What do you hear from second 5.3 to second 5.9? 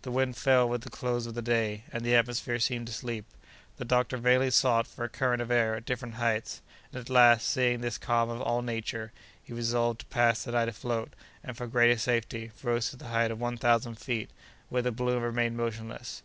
of air at